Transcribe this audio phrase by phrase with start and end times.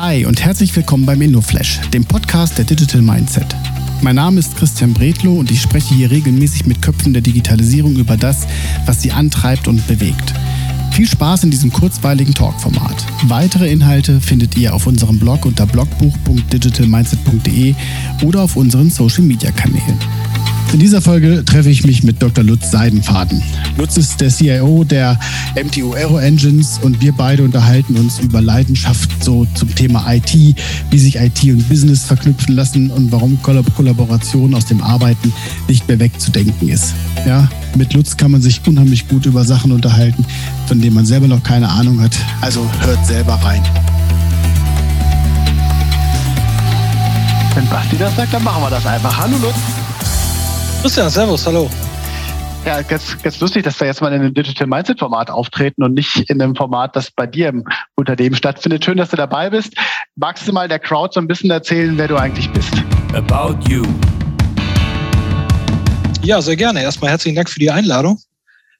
[0.00, 3.56] Hi und herzlich willkommen beim InnoFlash, dem Podcast der Digital Mindset.
[4.00, 8.16] Mein Name ist Christian Bredlow und ich spreche hier regelmäßig mit Köpfen der Digitalisierung über
[8.16, 8.46] das,
[8.86, 10.34] was sie antreibt und bewegt.
[10.92, 12.94] Viel Spaß in diesem kurzweiligen Talkformat.
[13.24, 17.74] Weitere Inhalte findet ihr auf unserem Blog unter blogbuch.digitalmindset.de
[18.22, 19.98] oder auf unseren Social Media Kanälen.
[20.72, 22.44] In dieser Folge treffe ich mich mit Dr.
[22.44, 23.42] Lutz Seidenfaden.
[23.78, 25.18] Lutz ist der CIO der
[25.56, 30.34] MTU Aero Engines und wir beide unterhalten uns über Leidenschaft so zum Thema IT,
[30.90, 35.32] wie sich IT und Business verknüpfen lassen und warum Kollaboration aus dem Arbeiten
[35.68, 36.94] nicht mehr wegzudenken ist.
[37.26, 40.24] Ja, mit Lutz kann man sich unheimlich gut über Sachen unterhalten,
[40.66, 42.16] von denen man selber noch keine Ahnung hat.
[42.42, 43.62] Also hört selber rein.
[47.54, 49.16] Wenn Basti das sagt, dann machen wir das einfach.
[49.16, 49.87] Hallo Lutz.
[50.80, 51.68] Christian, servus, hallo.
[52.64, 55.94] Ja, ganz, ganz lustig, dass wir jetzt mal in einem Digital Mindset Format auftreten und
[55.94, 57.64] nicht in einem Format, das bei dir im
[57.96, 58.84] Unternehmen stattfindet.
[58.84, 59.74] Schön, dass du dabei bist.
[60.14, 62.72] Magst du mal der Crowd so ein bisschen erzählen, wer du eigentlich bist?
[63.12, 63.82] About you.
[66.22, 66.80] Ja, sehr gerne.
[66.80, 68.20] Erstmal herzlichen Dank für die Einladung.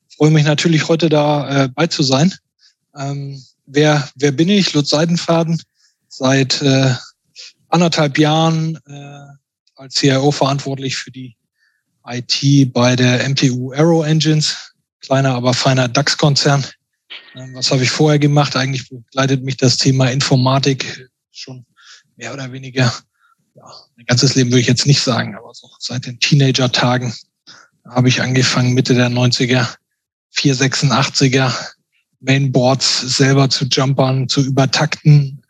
[0.09, 2.33] Ich freue mich natürlich heute da äh, bei zu sein.
[2.97, 4.73] Ähm, wer, wer bin ich?
[4.73, 5.61] Lutz Seidenfaden.
[6.07, 6.95] Seit äh,
[7.69, 9.35] anderthalb Jahren äh,
[9.75, 11.35] als CIO verantwortlich für die
[12.09, 16.65] IT bei der MTU Aero Engines, kleiner, aber feiner DAX-Konzern.
[17.34, 18.56] Ähm, was habe ich vorher gemacht?
[18.56, 21.65] Eigentlich begleitet mich das Thema Informatik schon
[22.17, 22.92] mehr oder weniger,
[23.55, 23.65] ja,
[23.97, 27.15] mein ganzes Leben würde ich jetzt nicht sagen, aber so seit den Teenager-Tagen
[27.89, 29.67] habe ich angefangen, Mitte der 90er,
[30.34, 31.53] 486er
[32.20, 35.43] Mainboards selber zu jumpern, zu übertakten,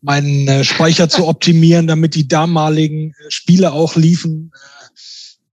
[0.00, 4.52] meinen äh, Speicher zu optimieren, damit die damaligen äh, Spiele auch liefen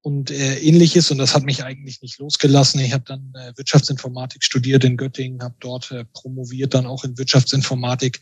[0.02, 1.10] und äh, ähnliches.
[1.12, 2.82] Und das hat mich eigentlich nicht losgelassen.
[2.82, 7.18] Ich habe dann äh, Wirtschaftsinformatik studiert in Göttingen, habe dort äh, promoviert, dann auch in
[7.18, 8.22] Wirtschaftsinformatik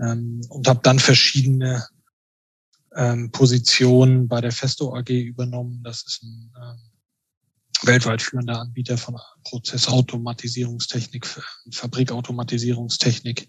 [0.00, 1.86] ähm, und habe dann verschiedene
[2.96, 5.82] ähm, Positionen bei der Festo AG übernommen.
[5.84, 6.78] Das ist ein ähm,
[7.82, 11.26] weltweit führender Anbieter von Prozessautomatisierungstechnik,
[11.70, 13.48] Fabrikautomatisierungstechnik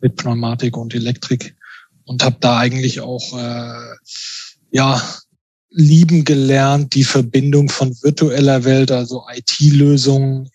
[0.00, 1.56] mit Pneumatik und Elektrik
[2.04, 3.96] und habe da eigentlich auch äh,
[4.70, 5.02] ja
[5.70, 10.50] lieben gelernt, die Verbindung von virtueller Welt, also IT-Lösungen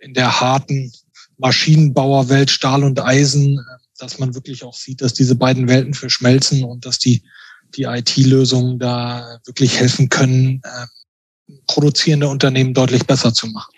[0.00, 0.92] in der harten
[1.38, 3.60] Maschinenbauerwelt, Stahl und Eisen,
[3.98, 7.22] dass man wirklich auch sieht, dass diese beiden Welten verschmelzen und dass die,
[7.76, 10.86] die IT-Lösungen da wirklich helfen können, äh,
[11.66, 13.72] produzierende Unternehmen deutlich besser zu machen.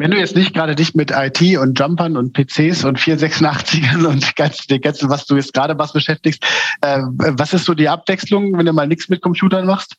[0.00, 4.34] Wenn du jetzt nicht gerade dich mit IT und Jumpern und PCs und 486ern und
[4.36, 6.42] ganz, dem ganzen, was du jetzt gerade was beschäftigst,
[6.80, 9.96] äh, was ist so die Abwechslung, wenn du mal nichts mit Computern machst?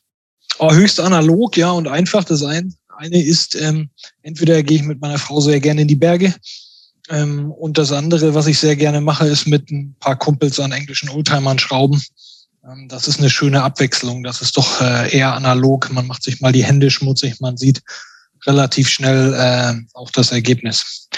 [0.58, 2.24] Oh, höchst analog, ja, und einfach.
[2.24, 3.90] Das ein, eine ist, ähm,
[4.22, 6.34] entweder gehe ich mit meiner Frau sehr gerne in die Berge,
[7.08, 10.72] ähm, und das andere, was ich sehr gerne mache, ist mit ein paar Kumpels an
[10.72, 12.02] englischen Oldtimern schrauben.
[12.64, 14.24] Ähm, das ist eine schöne Abwechslung.
[14.24, 15.92] Das ist doch äh, eher analog.
[15.92, 17.82] Man macht sich mal die Hände schmutzig, man sieht,
[18.46, 21.08] relativ schnell äh, auch das Ergebnis.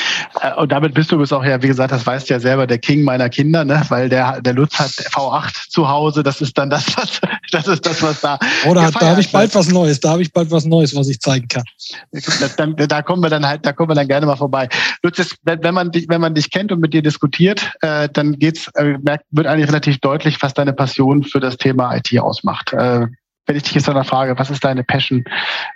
[0.40, 2.78] Äh, und damit bist du bist auch ja, wie gesagt, das weißt ja selber, der
[2.78, 3.82] King meiner Kinder, ne?
[3.88, 6.22] weil der, der Lutz hat V8 zu Hause.
[6.22, 7.20] Das ist dann das, was,
[7.52, 8.38] das ist das, was da.
[8.66, 11.20] Oder da habe ich bald was Neues, da habe ich bald was Neues, was ich
[11.20, 11.64] zeigen kann.
[12.12, 14.68] Da, da, da, kommen wir dann halt, da kommen wir dann gerne mal vorbei.
[15.02, 18.68] Lutz, wenn man dich, wenn man dich kennt und mit dir diskutiert, äh, dann geht's,
[18.74, 22.72] äh, merkt, wird eigentlich relativ deutlich, was deine Passion für das Thema IT ausmacht.
[22.72, 23.06] Äh,
[23.46, 25.24] wenn ich dich jetzt danach frage, was ist deine Passion,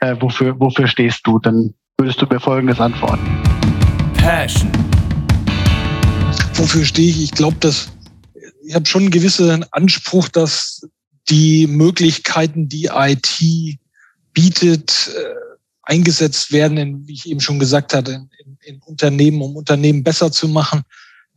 [0.01, 3.27] äh, wofür, wofür stehst du, dann würdest du mir Folgendes antworten.
[4.15, 4.71] Passion.
[6.55, 7.23] Wofür stehe ich?
[7.23, 7.93] Ich glaube, dass
[8.65, 10.83] ich habe schon einen gewissen Anspruch, dass
[11.31, 13.79] die Möglichkeiten, die IT
[14.35, 15.35] bietet, äh,
[15.83, 20.03] eingesetzt werden, in, wie ich eben schon gesagt hatte, in, in, in Unternehmen, um Unternehmen
[20.03, 20.83] besser zu machen.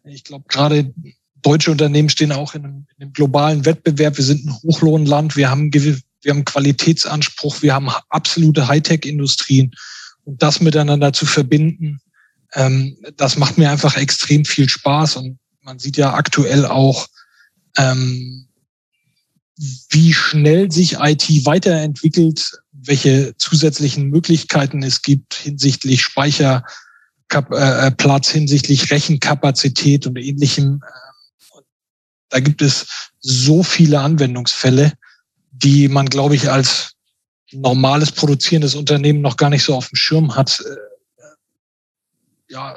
[0.04, 0.94] Ich glaube, gerade
[1.42, 4.18] deutsche Unternehmen stehen auch in einem, in einem, globalen Wettbewerb.
[4.18, 5.38] Wir sind ein Hochlohnland.
[5.38, 5.72] Wir haben
[6.22, 9.74] wir haben Qualitätsanspruch, wir haben absolute Hightech-Industrien
[10.24, 12.00] und das miteinander zu verbinden,
[12.54, 17.08] ähm, das macht mir einfach extrem viel Spaß und man sieht ja aktuell auch,
[17.78, 18.48] ähm,
[19.90, 26.66] wie schnell sich IT weiterentwickelt, welche zusätzlichen Möglichkeiten es gibt hinsichtlich Speicherplatz,
[28.30, 30.82] äh, hinsichtlich Rechenkapazität und ähnlichem.
[32.30, 34.94] Da gibt es so viele Anwendungsfälle
[35.52, 36.94] die man, glaube ich, als
[37.52, 41.24] normales produzierendes Unternehmen noch gar nicht so auf dem Schirm hat, äh,
[42.50, 42.76] ja,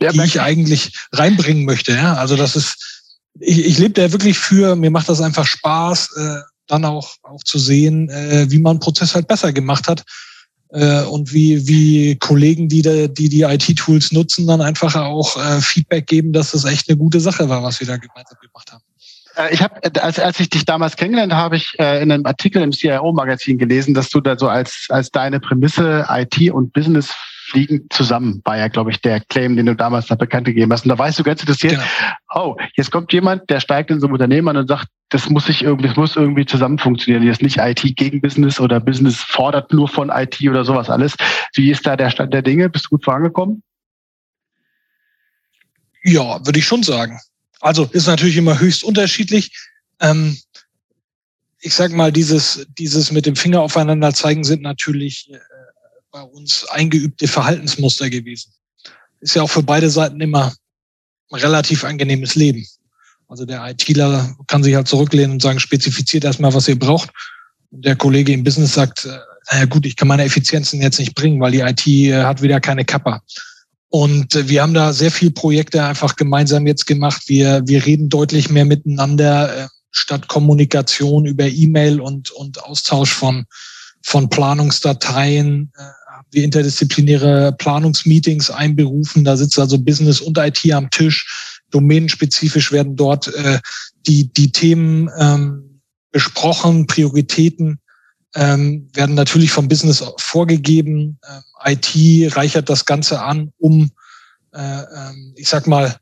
[0.00, 1.92] die ich eigentlich reinbringen möchte.
[1.92, 2.14] Ja?
[2.14, 6.40] Also das ist, ich, ich lebe da wirklich für, mir macht das einfach Spaß, äh,
[6.66, 10.04] dann auch, auch zu sehen, äh, wie man einen Prozess halt besser gemacht hat.
[10.72, 15.60] äh, und wie, wie Kollegen, die die, die, die IT-Tools nutzen, dann einfach auch äh,
[15.60, 18.82] Feedback geben, dass das echt eine gute Sache war, was wir da gemeinsam gemacht haben.
[19.36, 22.62] Äh, ich habe, als, als ich dich damals kennengelernt habe, ich äh, in einem Artikel
[22.62, 27.14] im CIO-Magazin gelesen, dass du da so als, als deine Prämisse IT und Business
[27.52, 30.84] fliegen zusammen, war ja, glaube ich, der Claim, den du damals da bekannt gegeben hast.
[30.84, 31.84] Und da weißt du ganz interessiert, genau.
[32.34, 35.46] oh, jetzt kommt jemand, der steigt in so ein Unternehmen an und sagt, das muss
[35.46, 37.22] sich irgendwie, das muss irgendwie zusammen funktionieren.
[37.22, 41.14] Jetzt nicht IT gegen Business oder Business fordert nur von IT oder sowas alles.
[41.54, 42.70] Wie ist da der Stand der Dinge?
[42.70, 43.62] Bist du gut vorangekommen?
[46.04, 47.20] Ja, würde ich schon sagen.
[47.62, 49.52] Also ist natürlich immer höchst unterschiedlich.
[50.00, 50.36] Ähm,
[51.60, 55.38] ich sag mal, dieses, dieses mit dem Finger aufeinander zeigen sind natürlich äh,
[56.10, 58.52] bei uns eingeübte Verhaltensmuster gewesen.
[59.20, 60.52] Ist ja auch für beide Seiten immer
[61.30, 62.66] ein relativ angenehmes Leben.
[63.28, 67.10] Also der ITler kann sich halt zurücklehnen und sagen, spezifiziert erstmal, was ihr braucht.
[67.70, 69.18] Und der Kollege im Business sagt, äh,
[69.52, 72.60] naja gut, ich kann meine Effizienzen jetzt nicht bringen, weil die IT äh, hat wieder
[72.60, 73.22] keine Kappa.
[73.92, 77.22] Und äh, wir haben da sehr viele Projekte einfach gemeinsam jetzt gemacht.
[77.26, 83.44] Wir, wir reden deutlich mehr miteinander statt Kommunikation über E-Mail und, und Austausch von,
[84.02, 85.70] von Planungsdateien
[86.32, 89.24] wir interdisziplinäre Planungsmeetings einberufen.
[89.24, 91.60] Da sitzt also Business und IT am Tisch.
[91.70, 93.60] Domänenspezifisch werden dort äh,
[94.06, 95.80] die, die Themen ähm,
[96.10, 97.78] besprochen, Prioritäten
[98.34, 101.18] ähm, werden natürlich vom Business vorgegeben.
[101.28, 103.90] Ähm, IT reichert das Ganze an, um,
[104.54, 105.96] äh, äh, ich sag mal,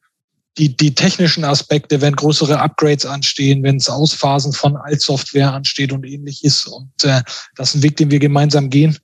[0.59, 6.05] die, die technischen Aspekte, wenn größere Upgrades anstehen, wenn es Ausphasen von Altsoftware ansteht und
[6.05, 6.67] ähnliches.
[6.67, 7.23] Und äh,
[7.56, 8.99] das ist ein Weg, den wir gemeinsam gehen.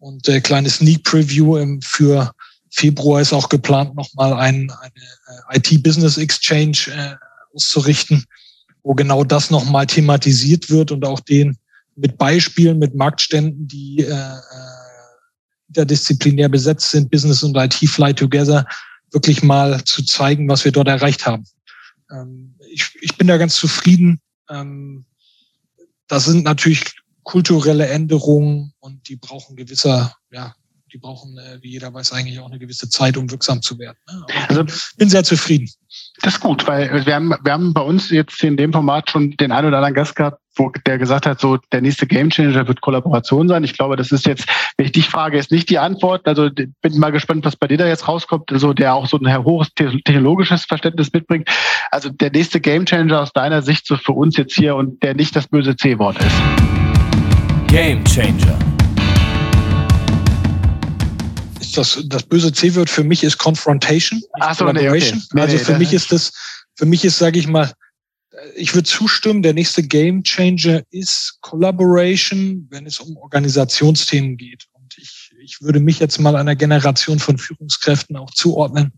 [0.00, 2.32] Und äh, kleine Sneak Preview im, für
[2.70, 7.14] Februar ist auch geplant, nochmal ein, eine äh, IT-Business Exchange äh,
[7.54, 8.24] auszurichten,
[8.82, 11.56] wo genau das nochmal thematisiert wird und auch den
[11.98, 14.78] mit Beispielen, mit Marktständen, die äh, äh,
[15.68, 18.66] interdisziplinär besetzt sind, Business und IT fly together,
[19.12, 21.44] wirklich mal zu zeigen, was wir dort erreicht haben.
[22.10, 24.20] Ähm, ich, ich bin da ganz zufrieden.
[24.48, 25.04] Ähm,
[26.06, 26.84] das sind natürlich
[27.24, 30.54] kulturelle Änderungen und die brauchen gewisser, ja,
[30.92, 33.98] die brauchen, äh, wie jeder weiß, eigentlich auch eine gewisse Zeit, um wirksam zu werden.
[34.08, 34.24] Ne?
[34.48, 34.64] Also
[34.96, 35.68] bin sehr zufrieden.
[36.22, 39.32] Das ist gut, weil wir haben, wir haben bei uns jetzt in dem Format schon
[39.32, 42.80] den einen oder anderen Gast gehabt, wo der gesagt hat, so der nächste Gamechanger wird
[42.80, 43.64] Kollaboration sein.
[43.64, 44.46] Ich glaube, das ist jetzt,
[44.76, 46.26] wenn ich dich frage, ist nicht die Antwort.
[46.26, 49.44] Also bin mal gespannt, was bei dir da jetzt rauskommt, also der auch so ein
[49.44, 51.48] hohes technologisches Verständnis mitbringt.
[51.90, 55.34] Also der nächste Gamechanger aus deiner Sicht so für uns jetzt hier und der nicht
[55.36, 56.36] das böse C-Wort ist.
[57.68, 58.04] Game
[61.78, 64.20] Das, das böse C-Wort für mich ist Confrontation.
[64.40, 65.14] Ach so, nee, okay.
[65.32, 66.32] nee, also für nee, mich ist das,
[66.74, 67.72] für mich ist, sage ich mal,
[68.56, 74.66] ich würde zustimmen, der nächste Game Changer ist Collaboration, wenn es um Organisationsthemen geht.
[74.72, 78.92] Und ich, ich würde mich jetzt mal einer Generation von Führungskräften auch zuordnen,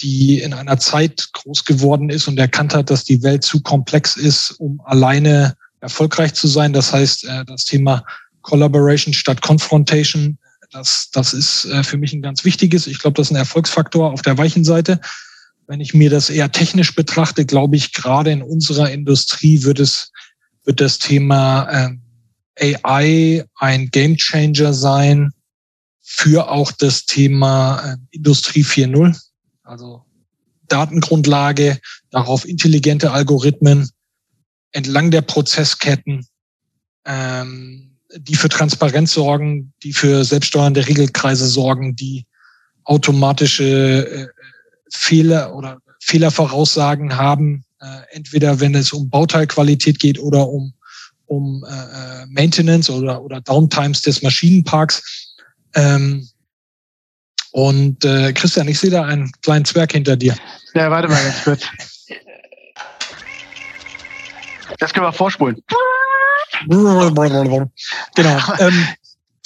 [0.00, 4.16] die in einer Zeit groß geworden ist und erkannt hat, dass die Welt zu komplex
[4.16, 6.72] ist, um alleine erfolgreich zu sein.
[6.72, 8.04] Das heißt, äh, das Thema
[8.42, 10.38] Collaboration statt Confrontation,
[10.74, 12.88] das, das ist äh, für mich ein ganz wichtiges.
[12.88, 15.00] Ich glaube, das ist ein Erfolgsfaktor auf der weichen Seite.
[15.66, 20.10] Wenn ich mir das eher technisch betrachte, glaube ich, gerade in unserer Industrie wird es,
[20.64, 22.02] wird das Thema ähm,
[22.60, 25.30] AI ein Gamechanger sein
[26.00, 29.18] für auch das Thema äh, Industrie 4.0.
[29.62, 30.04] Also
[30.66, 31.78] Datengrundlage,
[32.10, 33.90] darauf intelligente Algorithmen,
[34.72, 36.26] entlang der Prozessketten,
[37.04, 42.26] ähm, die für Transparenz sorgen, die für selbststeuernde Regelkreise sorgen, die
[42.84, 44.26] automatische äh,
[44.90, 50.74] Fehler oder Fehlervoraussagen haben, äh, entweder wenn es um Bauteilqualität geht oder um,
[51.26, 55.34] um äh, äh Maintenance oder, oder Downtimes des Maschinenparks.
[55.74, 56.28] Ähm,
[57.52, 60.36] und äh, Christian, ich sehe da einen kleinen Zwerg hinter dir.
[60.74, 61.62] Ja, warte mal ganz kurz.
[64.78, 65.62] Das können wir vorspulen.
[68.14, 68.38] genau.
[68.58, 68.88] Ähm,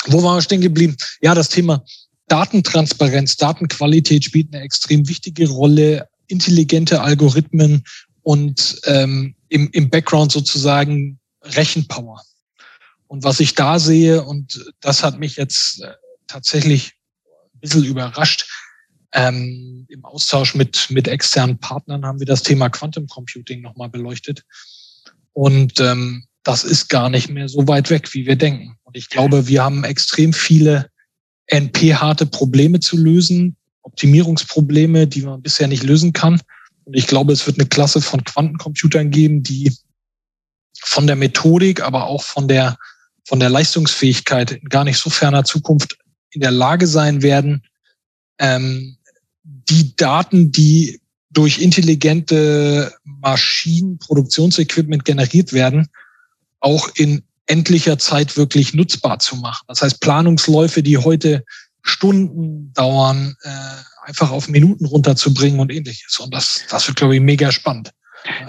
[0.07, 0.97] wo waren wir stehen geblieben?
[1.21, 1.85] Ja, das Thema
[2.29, 6.09] Datentransparenz, Datenqualität spielt eine extrem wichtige Rolle.
[6.27, 7.85] Intelligente Algorithmen
[8.23, 12.23] und ähm, im, im Background sozusagen Rechenpower.
[13.07, 15.95] Und was ich da sehe, und das hat mich jetzt äh,
[16.27, 16.93] tatsächlich
[17.55, 18.47] ein bisschen überrascht,
[19.13, 24.45] ähm, im Austausch mit, mit externen Partnern haben wir das Thema Quantum Computing nochmal beleuchtet.
[25.33, 28.75] Und ähm, das ist gar nicht mehr so weit weg, wie wir denken.
[28.85, 30.89] Und ich glaube, wir haben extrem viele
[31.47, 36.41] NP-harte Probleme zu lösen, Optimierungsprobleme, die man bisher nicht lösen kann.
[36.85, 39.77] Und ich glaube, es wird eine Klasse von Quantencomputern geben, die
[40.81, 42.79] von der Methodik, aber auch von der
[43.27, 45.99] von der Leistungsfähigkeit in gar nicht so ferner Zukunft
[46.31, 47.63] in der Lage sein werden,
[48.39, 48.97] ähm,
[49.43, 55.89] die Daten, die durch intelligente Maschinen, Produktionsequipment generiert werden,
[56.61, 59.65] auch in endlicher Zeit wirklich nutzbar zu machen.
[59.69, 61.45] Das heißt, Planungsläufe, die heute
[61.83, 63.51] Stunden dauern, äh,
[64.07, 66.19] einfach auf Minuten runterzubringen und ähnliches.
[66.19, 67.93] Und das, das wird, glaube ich, mega spannend.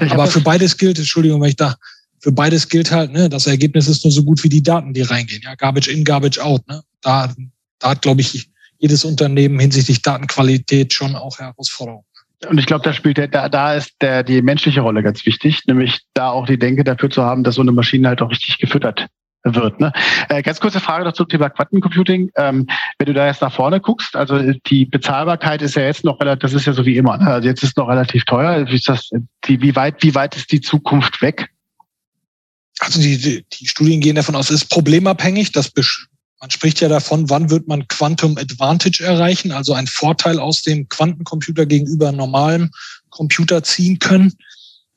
[0.02, 1.76] Ich Aber für beides gilt, Entschuldigung, wenn ich da,
[2.22, 5.02] für beides gilt halt, ne, das Ergebnis ist nur so gut wie die Daten, die
[5.02, 5.42] reingehen.
[5.44, 6.68] Ja, Garbage in, Garbage out.
[6.68, 6.82] Ne?
[7.02, 7.34] Da,
[7.80, 8.50] da hat, glaube ich,
[8.80, 12.06] jedes Unternehmen hinsichtlich Datenqualität schon auch Herausforderungen.
[12.48, 15.64] Und ich glaube, da spielt der, da, da ist der, die menschliche Rolle ganz wichtig,
[15.68, 18.60] nämlich da auch die Denke dafür zu haben, dass so eine Maschine halt auch richtig
[18.60, 19.08] gefüttert
[19.44, 19.80] wird.
[19.80, 19.92] Ne?
[20.30, 22.32] Äh, ganz kurze Frage noch zum Thema Quantencomputing.
[22.36, 22.68] Ähm,
[22.98, 26.42] wenn du da jetzt nach vorne guckst, also die Bezahlbarkeit ist ja jetzt noch relativ,
[26.42, 27.28] das ist ja so wie immer, ne?
[27.28, 28.68] also jetzt ist noch relativ teuer.
[28.68, 29.10] Wie, ist das,
[29.46, 31.50] die, wie, weit, wie weit ist die Zukunft weg?
[32.80, 35.52] Also die, die, die Studien gehen davon aus, es ist problemabhängig.
[35.52, 35.72] Das
[36.40, 40.88] man spricht ja davon, wann wird man Quantum Advantage erreichen, also einen Vorteil aus dem
[40.88, 42.72] Quantencomputer gegenüber normalem
[43.10, 44.34] Computer ziehen können.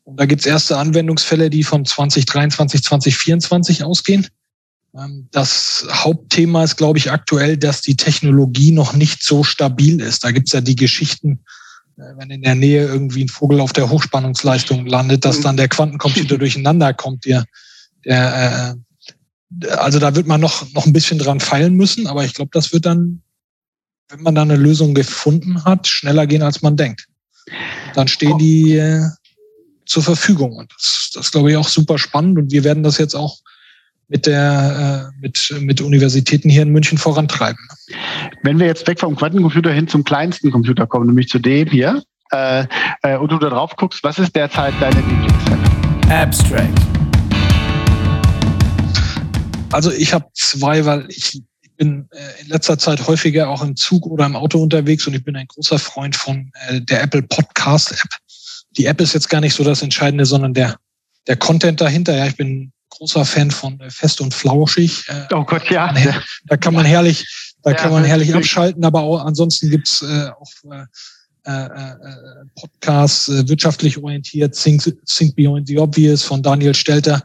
[0.05, 4.29] Und da gibt es erste Anwendungsfälle, die von 2023, 2024 ausgehen.
[4.97, 10.25] Ähm, das Hauptthema ist, glaube ich, aktuell, dass die Technologie noch nicht so stabil ist.
[10.25, 11.41] Da gibt es ja die Geschichten,
[11.97, 15.69] äh, wenn in der Nähe irgendwie ein Vogel auf der Hochspannungsleistung landet, dass dann der
[15.69, 17.45] Quantencomputer durcheinander kommt, der,
[18.05, 18.92] der äh,
[19.77, 22.73] also da wird man noch, noch ein bisschen dran feilen müssen, aber ich glaube, das
[22.73, 23.23] wird dann,
[24.09, 27.07] wenn man da eine Lösung gefunden hat, schneller gehen, als man denkt.
[27.95, 29.03] Dann stehen die äh,
[29.87, 30.57] zur Verfügung.
[30.57, 32.39] Und das, das glaube ich auch super spannend.
[32.39, 33.39] Und wir werden das jetzt auch
[34.09, 37.67] mit der äh, mit mit Universitäten hier in München vorantreiben.
[38.43, 42.03] Wenn wir jetzt weg vom Quantencomputer hin zum kleinsten Computer kommen, nämlich zu dem hier,
[42.31, 42.67] äh,
[43.03, 46.11] äh, und du da drauf guckst, was ist derzeit deine Lieblings-App?
[46.11, 47.02] Abstract.
[49.73, 51.43] Also ich habe zwei, weil ich
[51.77, 55.25] bin äh, in letzter Zeit häufiger auch im Zug oder im Auto unterwegs und ich
[55.25, 58.11] bin ein großer Freund von äh, der Apple Podcast App.
[58.77, 60.77] Die App ist jetzt gar nicht so das Entscheidende, sondern der,
[61.27, 62.17] der Content dahinter.
[62.17, 65.05] Ja, ich bin großer Fan von äh, Fest und Flauschig.
[65.33, 65.95] oh Gott, ja.
[66.47, 67.27] Da kann man herrlich,
[67.63, 70.53] da ja, kann man herrlich abschalten, aber auch ansonsten gibt's äh, auch
[71.45, 71.95] äh, äh,
[72.55, 77.23] Podcasts, wirtschaftlich orientiert, Think, Think Beyond the Obvious von Daniel Stelter.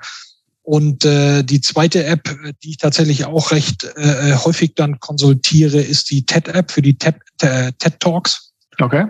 [0.68, 2.30] Und äh, die zweite App,
[2.62, 7.16] die ich tatsächlich auch recht äh, häufig dann konsultiere, ist die TED-App für die TED,
[7.40, 8.52] äh, TED Talks.
[8.78, 9.06] Okay.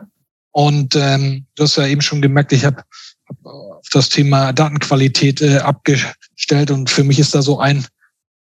[0.51, 2.83] Und ähm, du hast ja eben schon gemerkt, ich habe
[3.27, 7.87] hab auf das Thema Datenqualität äh, abgestellt und für mich ist da so ein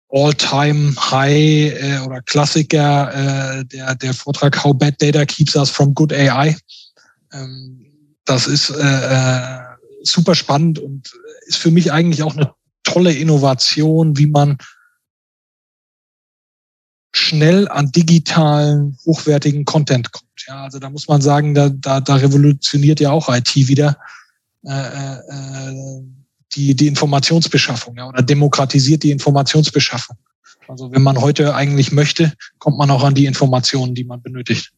[0.10, 6.14] All-Time-High äh, oder Klassiker äh, der, der Vortrag How Bad Data Keeps Us from Good
[6.14, 6.56] AI.
[7.34, 7.88] Ähm,
[8.26, 9.60] das ist äh, äh,
[10.04, 11.12] super spannend und
[11.48, 14.58] ist für mich eigentlich auch eine tolle Innovation, wie man
[17.12, 20.30] schnell an digitalen, hochwertigen Content kommt.
[20.48, 23.98] Ja, also da muss man sagen, da, da, da revolutioniert ja auch IT wieder
[24.64, 26.04] äh, äh,
[26.54, 30.18] die, die Informationsbeschaffung ja, oder demokratisiert die Informationsbeschaffung.
[30.70, 34.70] Also wenn man heute eigentlich möchte, kommt man auch an die Informationen, die man benötigt.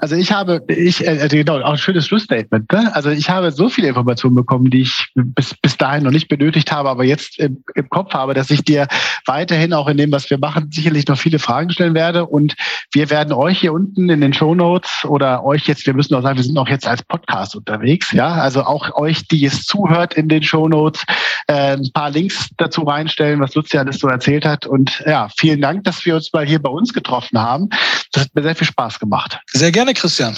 [0.00, 2.72] Also ich habe, ich, äh, also genau, auch ein schönes Schlussstatement.
[2.72, 2.94] Ne?
[2.94, 6.72] Also ich habe so viele Informationen bekommen, die ich bis, bis dahin noch nicht benötigt
[6.72, 8.88] habe, aber jetzt im, im Kopf habe, dass ich dir
[9.26, 12.24] weiterhin auch in dem, was wir machen, sicherlich noch viele Fragen stellen werde.
[12.24, 12.54] Und
[12.94, 16.22] wir werden euch hier unten in den Show Notes oder euch jetzt, wir müssen auch
[16.22, 20.14] sagen, wir sind auch jetzt als Podcast unterwegs, ja, also auch euch, die es zuhört
[20.14, 21.04] in den Show Notes,
[21.46, 24.66] äh, ein paar Links dazu reinstellen, was Lucian alles so erzählt hat.
[24.66, 27.68] Und ja, vielen Dank, dass wir uns mal hier bei uns getroffen haben.
[28.12, 29.38] Das hat mir sehr viel Spaß gemacht.
[29.52, 30.36] Sehr gerne, Christian.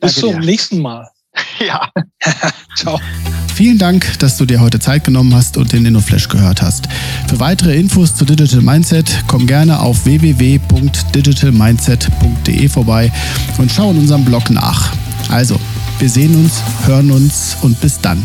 [0.00, 0.46] Bis Danke zum dir.
[0.46, 1.08] nächsten Mal.
[1.58, 1.90] Ja.
[2.76, 2.98] Ciao.
[3.54, 6.88] Vielen Dank, dass du dir heute Zeit genommen hast und den InnoFlash gehört hast.
[7.28, 13.12] Für weitere Infos zu Digital Mindset komm gerne auf www.digitalmindset.de vorbei
[13.58, 14.94] und schau in unserem Blog nach.
[15.30, 15.60] Also,
[15.98, 18.24] wir sehen uns, hören uns und bis dann.